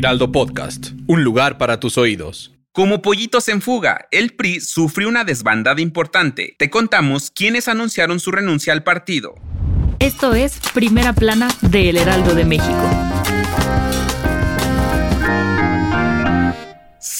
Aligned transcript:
Heraldo 0.00 0.32
Podcast, 0.32 0.92
un 1.08 1.24
lugar 1.24 1.58
para 1.58 1.78
tus 1.78 1.98
oídos. 1.98 2.54
Como 2.72 3.02
pollitos 3.02 3.48
en 3.48 3.60
fuga, 3.60 4.08
el 4.10 4.30
PRI 4.30 4.62
sufrió 4.62 5.10
una 5.10 5.24
desbandada 5.24 5.82
importante. 5.82 6.56
Te 6.58 6.70
contamos 6.70 7.30
quiénes 7.30 7.68
anunciaron 7.68 8.18
su 8.18 8.30
renuncia 8.30 8.72
al 8.72 8.82
partido. 8.82 9.34
Esto 9.98 10.32
es 10.32 10.58
Primera 10.72 11.12
Plana 11.12 11.48
de 11.60 11.90
El 11.90 11.98
Heraldo 11.98 12.34
de 12.34 12.46
México. 12.46 13.19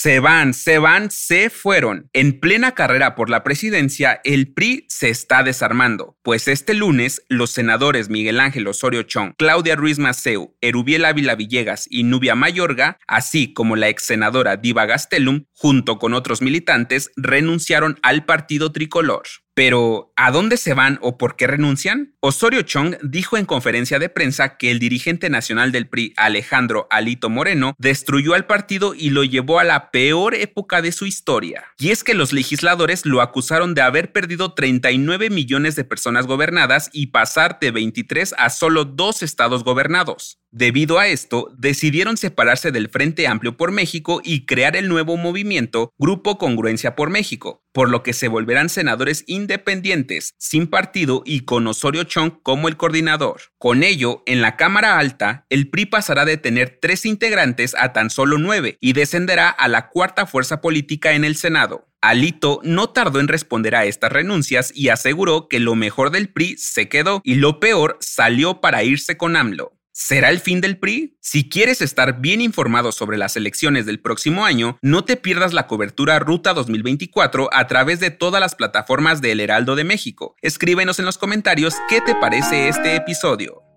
Se 0.03 0.19
van, 0.19 0.55
se 0.55 0.79
van, 0.79 1.11
se 1.11 1.51
fueron. 1.51 2.09
En 2.15 2.41
plena 2.41 2.73
carrera 2.73 3.15
por 3.15 3.29
la 3.29 3.45
presidencia, 3.45 4.23
el 4.25 4.51
PRI 4.51 4.87
se 4.89 5.11
está 5.11 5.43
desarmando, 5.43 6.17
pues 6.23 6.49
este 6.49 6.73
lunes 6.73 7.23
los 7.29 7.51
senadores 7.51 8.09
Miguel 8.09 8.41
Ángel 8.41 8.67
Osorio 8.67 9.03
Chong, 9.03 9.35
Claudia 9.37 9.77
Ruiz 9.77 9.99
Maceu, 9.99 10.57
Erubiel 10.63 11.05
Ávila 11.05 11.35
Villegas 11.35 11.87
y 11.91 12.05
Nubia 12.05 12.35
Mayorga, 12.35 12.97
así 13.07 13.53
como 13.53 13.77
la 13.77 13.91
ex 13.91 14.05
senadora 14.05 14.57
Diva 14.57 14.87
Gastelum, 14.87 15.45
junto 15.53 15.99
con 15.99 16.15
otros 16.15 16.41
militantes, 16.41 17.11
renunciaron 17.17 17.99
al 18.03 18.25
partido 18.25 18.73
tricolor. 18.73 19.25
Pero, 19.61 20.11
¿a 20.17 20.31
dónde 20.31 20.57
se 20.57 20.73
van 20.73 20.99
o 21.03 21.19
por 21.19 21.37
qué 21.37 21.47
renuncian? 21.47 22.15
Osorio 22.21 22.63
Chong 22.63 22.97
dijo 23.03 23.37
en 23.37 23.45
conferencia 23.45 23.99
de 23.99 24.09
prensa 24.09 24.57
que 24.57 24.71
el 24.71 24.79
dirigente 24.79 25.29
nacional 25.29 25.71
del 25.71 25.87
PRI, 25.87 26.15
Alejandro 26.17 26.87
Alito 26.89 27.29
Moreno, 27.29 27.75
destruyó 27.77 28.33
al 28.33 28.47
partido 28.47 28.95
y 28.95 29.11
lo 29.11 29.23
llevó 29.23 29.59
a 29.59 29.65
la 29.65 29.91
peor 29.91 30.35
época 30.35 30.81
de 30.81 30.93
su 30.93 31.05
historia. 31.05 31.67
Y 31.79 31.91
es 31.91 32.05
que 32.05 32.15
los 32.15 32.33
legisladores 32.33 33.05
lo 33.05 33.21
acusaron 33.21 33.75
de 33.75 33.83
haber 33.83 34.13
perdido 34.13 34.55
39 34.55 35.29
millones 35.29 35.77
de 35.77 35.85
personas 35.85 36.27
gobernadas 36.27 36.89
y 36.95 37.09
pasar 37.09 37.59
de 37.61 37.71
23 37.71 38.35
a 38.39 38.49
solo 38.49 38.87
dos 38.87 39.23
estados 39.23 39.63
gobernados. 39.63 40.41
Debido 40.53 40.99
a 40.99 41.07
esto, 41.07 41.55
decidieron 41.57 42.17
separarse 42.17 42.73
del 42.73 42.89
Frente 42.89 43.29
Amplio 43.29 43.57
por 43.57 43.71
México 43.71 44.21
y 44.25 44.47
crear 44.47 44.77
el 44.77 44.89
nuevo 44.89 45.17
movimiento 45.17 45.93
Grupo 45.97 46.39
Congruencia 46.39 46.97
por 46.97 47.09
México, 47.09 47.63
por 47.73 47.89
lo 47.89 48.03
que 48.03 48.13
se 48.13 48.27
volverán 48.27 48.69
senadores 48.69 49.23
independientes, 49.29 50.35
sin 50.39 50.67
partido 50.67 51.23
y 51.25 51.43
con 51.43 51.69
Osorio 51.69 52.03
Chong 52.03 52.43
como 52.43 52.67
el 52.67 52.77
coordinador. 52.77 53.43
Con 53.59 53.85
ello, 53.85 54.25
en 54.27 54.43
la 54.43 54.57
Cámara 54.57 54.99
Alta, 54.99 55.47
el 55.51 55.71
PRI 55.71 55.87
pasará 55.87 56.25
de 56.25 56.37
tener 56.37 56.81
tres 56.83 57.07
integrantes 57.07 57.77
a 57.79 57.93
tan 57.93 58.11
solo 58.11 58.37
nueve 58.37 58.77
y 58.81 58.93
descenderá 58.93 59.51
a 59.51 59.69
la 59.69 59.89
cuarta 59.89 60.27
fuerza 60.27 60.61
política 60.61 61.13
en 61.13 61.25
el 61.25 61.37
Senado. 61.37 61.87
Alito 62.01 62.61
no 62.65 62.91
tardó 62.91 63.21
en 63.21 63.29
responder 63.29 63.77
a 63.77 63.85
estas 63.85 64.11
renuncias 64.11 64.73
y 64.75 64.89
aseguró 64.89 65.47
que 65.49 65.61
lo 65.61 65.77
mejor 65.77 66.11
del 66.11 66.29
PRI 66.29 66.57
se 66.57 66.89
quedó 66.89 67.21
y 67.23 67.37
lo 67.37 67.61
peor 67.61 67.99
salió 68.01 68.61
para 68.61 68.83
irse 68.83 69.17
con 69.17 69.37
AMLO. 69.37 69.80
¿Será 69.93 70.31
el 70.31 70.39
fin 70.39 70.61
del 70.61 70.79
PRI? 70.79 71.17
Si 71.21 71.49
quieres 71.49 71.83
estar 71.83 72.21
bien 72.21 72.41
informado 72.41 72.93
sobre 72.93 73.19
las 73.19 73.37
elecciones 73.37 73.87
del 73.87 74.01
próximo 74.01 74.45
año, 74.45 74.79
no 74.83 75.05
te 75.05 75.17
pierdas 75.17 75.53
la 75.53 75.67
cobertura 75.67 76.19
Ruta 76.21 76.55
2024 76.55 77.51
a 77.53 77.67
través 77.67 77.99
de 77.99 78.11
todas 78.11 78.41
las 78.41 78.55
plataformas 78.55 79.21
de 79.21 79.33
El 79.33 79.41
Heraldo 79.41 79.75
de 79.75 79.85
México. 79.85 80.37
Escríbenos 80.43 81.01
en 81.01 81.07
los 81.07 81.19
comentarios 81.19 81.75
qué 81.89 82.01
te 82.01 82.15
parece 82.15 82.69
este 82.69 82.95
episodio. 82.95 83.70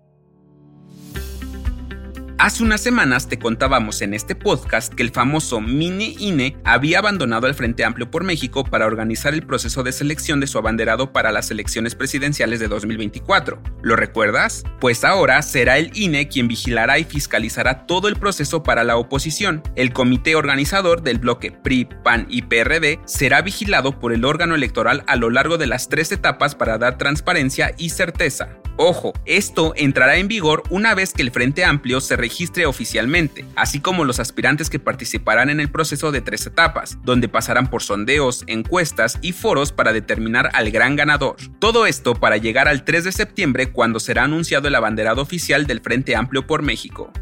Hace 2.44 2.62
unas 2.62 2.82
semanas 2.82 3.26
te 3.26 3.38
contábamos 3.38 4.02
en 4.02 4.12
este 4.12 4.34
podcast 4.34 4.92
que 4.92 5.02
el 5.02 5.12
famoso 5.12 5.62
mini 5.62 6.14
INE 6.18 6.58
había 6.62 6.98
abandonado 6.98 7.46
el 7.46 7.54
Frente 7.54 7.86
Amplio 7.86 8.10
por 8.10 8.22
México 8.22 8.64
para 8.64 8.84
organizar 8.84 9.32
el 9.32 9.46
proceso 9.46 9.82
de 9.82 9.92
selección 9.92 10.40
de 10.40 10.46
su 10.46 10.58
abanderado 10.58 11.10
para 11.10 11.32
las 11.32 11.50
elecciones 11.50 11.94
presidenciales 11.94 12.60
de 12.60 12.68
2024. 12.68 13.62
¿Lo 13.80 13.96
recuerdas? 13.96 14.62
Pues 14.78 15.04
ahora 15.04 15.40
será 15.40 15.78
el 15.78 15.90
INE 15.94 16.28
quien 16.28 16.46
vigilará 16.46 16.98
y 16.98 17.04
fiscalizará 17.04 17.86
todo 17.86 18.08
el 18.08 18.16
proceso 18.16 18.62
para 18.62 18.84
la 18.84 18.98
oposición. 18.98 19.62
El 19.74 19.94
comité 19.94 20.36
organizador 20.36 21.00
del 21.00 21.20
bloque 21.20 21.50
PRI, 21.50 21.88
PAN 22.04 22.26
y 22.28 22.42
PRD 22.42 23.00
será 23.06 23.40
vigilado 23.40 23.98
por 23.98 24.12
el 24.12 24.26
órgano 24.26 24.54
electoral 24.54 25.02
a 25.06 25.16
lo 25.16 25.30
largo 25.30 25.56
de 25.56 25.66
las 25.66 25.88
tres 25.88 26.12
etapas 26.12 26.54
para 26.54 26.76
dar 26.76 26.98
transparencia 26.98 27.74
y 27.78 27.88
certeza. 27.88 28.58
Ojo, 28.76 29.12
esto 29.24 29.72
entrará 29.76 30.16
en 30.16 30.26
vigor 30.26 30.64
una 30.68 30.94
vez 30.94 31.12
que 31.12 31.22
el 31.22 31.30
Frente 31.30 31.64
Amplio 31.64 32.00
se 32.00 32.16
registre 32.16 32.66
oficialmente, 32.66 33.44
así 33.54 33.78
como 33.78 34.04
los 34.04 34.18
aspirantes 34.18 34.68
que 34.68 34.80
participarán 34.80 35.48
en 35.48 35.60
el 35.60 35.70
proceso 35.70 36.10
de 36.10 36.20
tres 36.20 36.44
etapas, 36.46 36.98
donde 37.04 37.28
pasarán 37.28 37.70
por 37.70 37.84
sondeos, 37.84 38.42
encuestas 38.48 39.18
y 39.22 39.30
foros 39.30 39.70
para 39.70 39.92
determinar 39.92 40.50
al 40.54 40.72
gran 40.72 40.96
ganador. 40.96 41.36
Todo 41.60 41.86
esto 41.86 42.16
para 42.16 42.36
llegar 42.36 42.66
al 42.66 42.84
3 42.84 43.04
de 43.04 43.12
septiembre 43.12 43.70
cuando 43.70 44.00
será 44.00 44.24
anunciado 44.24 44.66
el 44.66 44.74
abanderado 44.74 45.22
oficial 45.22 45.68
del 45.68 45.80
Frente 45.80 46.16
Amplio 46.16 46.44
por 46.44 46.62
México. 46.62 47.12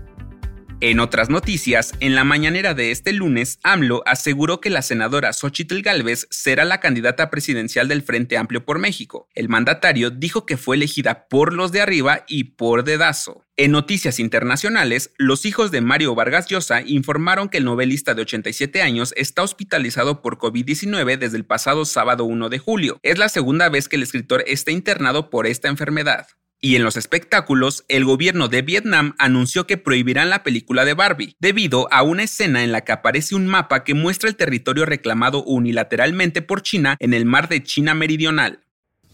En 0.85 0.99
otras 0.99 1.31
noticias, 1.31 1.95
en 2.01 2.17
la 2.17 2.25
mañanera 2.25 2.75
de 2.75 2.91
este 2.91 3.13
lunes, 3.13 3.61
AMLO 3.63 4.03
aseguró 4.05 4.61
que 4.61 4.69
la 4.69 4.83
senadora 4.83 5.33
Xochitl 5.33 5.81
Gálvez 5.81 6.27
será 6.29 6.65
la 6.65 6.81
candidata 6.81 7.31
presidencial 7.31 7.87
del 7.87 8.03
Frente 8.03 8.37
Amplio 8.37 8.65
por 8.65 8.81
México. 8.81 9.29
El 9.37 9.49
mandatario 9.49 10.11
dijo 10.11 10.45
que 10.45 10.57
fue 10.57 10.75
elegida 10.75 11.29
por 11.29 11.53
los 11.53 11.71
de 11.71 11.83
arriba 11.83 12.25
y 12.27 12.57
por 12.57 12.83
dedazo. 12.83 13.45
En 13.57 13.71
noticias 13.71 14.19
internacionales, 14.19 15.13
los 15.19 15.45
hijos 15.47 15.71
de 15.71 15.83
Mario 15.83 16.17
Vargas 16.17 16.49
Llosa 16.49 16.83
informaron 16.85 17.49
que 17.49 17.59
el 17.59 17.65
novelista 17.65 18.15
de 18.15 18.23
87 18.23 18.83
años 18.83 19.15
está 19.17 19.45
hospitalizado 19.45 20.21
por 20.21 20.37
COVID-19 20.37 21.17
desde 21.17 21.37
el 21.37 21.45
pasado 21.45 21.85
sábado 21.85 22.25
1 22.25 22.49
de 22.49 22.59
julio. 22.59 22.99
Es 23.05 23.19
la 23.19 23.29
segunda 23.29 23.69
vez 23.69 23.89
que 23.89 23.95
el 23.95 24.03
escritor 24.03 24.43
está 24.49 24.73
internado 24.73 25.31
por 25.31 25.47
esta 25.47 25.69
enfermedad. 25.69 26.27
Y 26.65 26.77
en 26.77 26.85
los 26.85 26.97
espectáculos, 26.97 27.85
el 27.89 28.05
gobierno 28.05 28.47
de 28.47 28.63
Vietnam 28.63 29.17
anunció 29.19 29.67
que 29.67 29.79
prohibirán 29.79 30.31
la 30.31 30.45
película 30.45 30.85
de 30.85 30.95
Barbie, 30.95 31.35
debido 31.41 31.93
a 31.93 32.05
una 32.05 32.23
escena 32.23 32.63
en 32.63 32.71
la 32.71 32.83
que 32.83 32.93
aparece 32.93 33.35
un 33.35 33.49
mapa 33.49 33.83
que 33.83 33.95
muestra 33.95 34.29
el 34.29 34.37
territorio 34.37 34.87
reclamado 34.87 35.43
unilateralmente 35.43 36.41
por 36.41 36.63
China 36.63 36.97
en 37.01 37.15
el 37.15 37.25
mar 37.25 37.49
de 37.49 37.65
China 37.65 37.95
Meridional. 37.95 38.61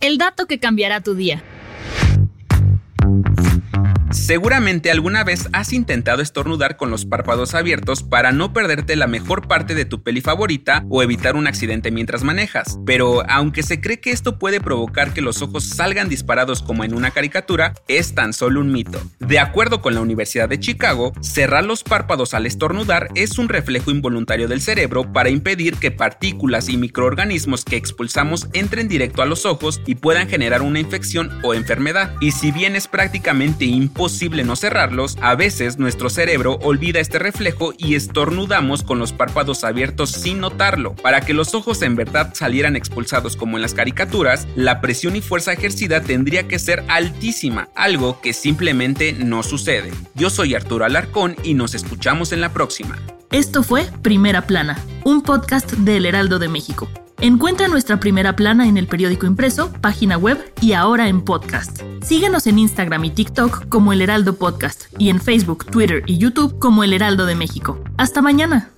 El 0.03 0.19
dato 0.19 0.45
que 0.45 0.59
cambiará 0.59 1.01
tu 1.01 1.15
día. 1.15 1.43
Seguramente 4.29 4.91
alguna 4.91 5.25
vez 5.25 5.49
has 5.55 5.73
intentado 5.73 6.21
estornudar 6.21 6.77
con 6.77 6.91
los 6.91 7.07
párpados 7.07 7.55
abiertos 7.55 8.03
para 8.03 8.31
no 8.31 8.53
perderte 8.53 8.95
la 8.95 9.07
mejor 9.07 9.49
parte 9.49 9.75
de 9.75 9.87
tu 9.87 10.03
peli 10.03 10.21
favorita 10.21 10.85
o 10.91 11.03
evitar 11.03 11.35
un 11.35 11.47
accidente 11.47 11.91
mientras 11.91 12.25
manejas. 12.25 12.79
Pero 12.85 13.23
aunque 13.31 13.63
se 13.63 13.81
cree 13.81 14.01
que 14.01 14.11
esto 14.11 14.39
puede 14.39 14.61
provocar 14.61 15.15
que 15.15 15.23
los 15.23 15.41
ojos 15.41 15.65
salgan 15.65 16.11
disparados 16.11 16.63
como 16.63 16.85
en 16.85 16.93
una 16.93 17.11
caricatura, 17.11 17.73
es 17.89 18.15
tan 18.15 18.35
solo 18.35 18.61
un 18.61 18.71
mito. 18.71 19.01
De 19.19 19.39
acuerdo 19.39 19.81
con 19.81 19.95
la 19.95 20.03
Universidad 20.03 20.51
de 20.51 20.61
Chicago, 20.61 21.15
cerrar 21.23 21.65
los 21.65 21.83
párpados 21.83 22.35
al 22.35 22.45
estornudar 22.45 23.09
es 23.15 23.39
un 23.39 23.49
reflejo 23.49 23.91
involuntario 23.91 24.47
del 24.47 24.61
cerebro 24.61 25.11
para 25.11 25.31
impedir 25.31 25.77
que 25.77 25.91
partículas 25.91 26.69
y 26.69 26.77
microorganismos 26.77 27.65
que 27.65 27.77
expulsamos 27.77 28.49
entren 28.53 28.89
directo 28.89 29.23
a 29.23 29.27
los 29.27 29.47
ojos 29.47 29.81
y 29.87 29.95
puedan 29.95 30.29
generar 30.29 30.61
una 30.61 30.81
infección 30.81 31.31
o 31.43 31.55
enfermedad. 31.55 32.15
Y 32.21 32.33
si 32.33 32.53
bien 32.53 32.77
es 32.77 32.89
prácticamente 32.89 33.65
imposible 33.65 34.18
no 34.27 34.57
cerrarlos, 34.57 35.17
a 35.21 35.35
veces 35.35 35.79
nuestro 35.79 36.11
cerebro 36.11 36.59
olvida 36.63 37.01
este 37.01 37.19
reflejo 37.19 37.73
y 37.79 37.95
estornudamos 37.95 38.83
con 38.83 38.99
los 38.99 39.13
párpados 39.13 39.65
abiertos 39.65 40.11
sin 40.11 40.41
notarlo. 40.41 40.95
Para 40.97 41.21
que 41.21 41.35
los 41.35 41.55
ojos 41.55 41.83
en 41.83 41.95
verdad 41.95 42.35
salieran 42.35 42.77
expulsados 42.77 43.37
como 43.37 43.57
en 43.57 43.63
las 43.63 43.75
caricaturas, 43.75 44.47
la 44.57 44.81
presión 44.81 45.15
y 45.17 45.21
fuerza 45.21 45.53
ejercida 45.53 46.01
tendría 46.01 46.49
que 46.49 46.59
ser 46.59 46.85
altísima, 46.89 47.69
algo 47.75 48.21
que 48.21 48.33
simplemente 48.33 49.13
no 49.13 49.43
sucede. 49.43 49.93
Yo 50.15 50.31
soy 50.31 50.55
Arturo 50.55 50.85
Alarcón 50.85 51.37
y 51.45 51.55
nos 51.55 51.75
escuchamos 51.75 52.33
en 52.33 52.41
la 52.41 52.53
próxima. 52.53 52.99
Esto 53.31 53.63
fue 53.63 53.87
Primera 54.03 54.47
Plana, 54.47 54.79
un 55.05 55.23
podcast 55.23 55.73
del 55.73 56.07
Heraldo 56.07 56.39
de 56.39 56.49
México. 56.49 56.89
Encuentra 57.21 57.69
nuestra 57.69 57.99
primera 57.99 58.37
plana 58.37 58.69
en 58.69 58.77
el 58.77 58.87
periódico 58.87 59.27
impreso, 59.27 59.73
página 59.81 60.17
web 60.17 60.39
y 60.61 60.73
ahora 60.73 61.09
en 61.09 61.21
podcast. 61.21 61.83
Síguenos 62.03 62.47
en 62.47 62.59
Instagram 62.59 63.05
y 63.05 63.11
TikTok 63.11 63.69
como 63.69 63.93
El 63.93 64.01
Heraldo 64.01 64.35
Podcast 64.37 64.87
y 64.99 65.11
en 65.11 65.21
Facebook, 65.21 65.67
Twitter 65.67 66.03
y 66.07 66.19
YouTube 66.19 66.59
como 66.59 66.85
El 66.85 66.93
Heraldo 66.93 67.27
de 67.27 67.35
México. 67.35 67.83
Hasta 67.97 68.23
mañana. 68.23 68.71